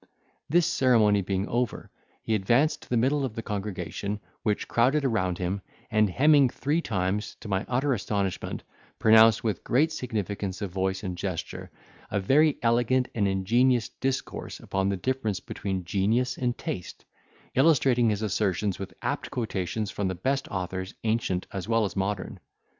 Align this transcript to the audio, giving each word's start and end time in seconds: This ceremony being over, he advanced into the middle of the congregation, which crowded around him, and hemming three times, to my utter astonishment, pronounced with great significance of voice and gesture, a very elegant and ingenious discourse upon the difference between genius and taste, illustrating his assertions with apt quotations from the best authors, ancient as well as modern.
This 0.49 0.65
ceremony 0.65 1.21
being 1.21 1.47
over, 1.47 1.91
he 2.23 2.33
advanced 2.33 2.77
into 2.81 2.89
the 2.89 2.97
middle 2.97 3.23
of 3.23 3.35
the 3.35 3.43
congregation, 3.43 4.19
which 4.41 4.67
crowded 4.67 5.05
around 5.05 5.37
him, 5.37 5.61
and 5.91 6.09
hemming 6.09 6.49
three 6.49 6.81
times, 6.81 7.35
to 7.41 7.47
my 7.47 7.67
utter 7.69 7.93
astonishment, 7.93 8.63
pronounced 8.97 9.43
with 9.43 9.63
great 9.63 9.91
significance 9.91 10.59
of 10.59 10.71
voice 10.71 11.03
and 11.03 11.15
gesture, 11.19 11.69
a 12.09 12.19
very 12.19 12.57
elegant 12.63 13.09
and 13.13 13.27
ingenious 13.27 13.89
discourse 13.89 14.59
upon 14.59 14.89
the 14.89 14.97
difference 14.97 15.39
between 15.39 15.85
genius 15.85 16.35
and 16.35 16.57
taste, 16.57 17.05
illustrating 17.53 18.09
his 18.09 18.23
assertions 18.23 18.79
with 18.79 18.95
apt 19.03 19.29
quotations 19.29 19.91
from 19.91 20.07
the 20.07 20.15
best 20.15 20.47
authors, 20.47 20.95
ancient 21.03 21.45
as 21.53 21.69
well 21.69 21.85
as 21.85 21.95
modern. 21.95 22.39